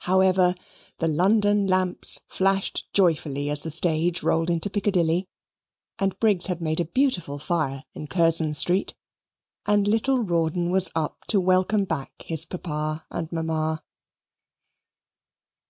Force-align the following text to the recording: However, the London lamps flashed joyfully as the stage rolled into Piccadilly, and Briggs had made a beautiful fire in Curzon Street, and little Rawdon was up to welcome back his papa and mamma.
However, 0.00 0.54
the 0.98 1.08
London 1.08 1.66
lamps 1.66 2.20
flashed 2.28 2.86
joyfully 2.92 3.48
as 3.48 3.62
the 3.62 3.70
stage 3.70 4.22
rolled 4.22 4.50
into 4.50 4.68
Piccadilly, 4.68 5.26
and 5.98 6.18
Briggs 6.20 6.48
had 6.48 6.60
made 6.60 6.80
a 6.80 6.84
beautiful 6.84 7.38
fire 7.38 7.84
in 7.94 8.06
Curzon 8.06 8.52
Street, 8.52 8.94
and 9.64 9.88
little 9.88 10.18
Rawdon 10.18 10.68
was 10.68 10.90
up 10.94 11.24
to 11.28 11.40
welcome 11.40 11.84
back 11.84 12.12
his 12.22 12.44
papa 12.44 13.06
and 13.10 13.32
mamma. 13.32 13.82